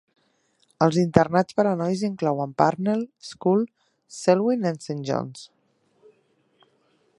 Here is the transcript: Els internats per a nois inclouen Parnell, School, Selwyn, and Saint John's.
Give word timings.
Els 0.85 0.95
internats 1.01 1.57
per 1.59 1.65
a 1.71 1.73
nois 1.81 2.01
inclouen 2.07 2.55
Parnell, 2.63 3.05
School, 3.29 3.63
Selwyn, 4.21 4.67
and 4.73 4.85
Saint 4.89 5.07
John's. 5.11 5.47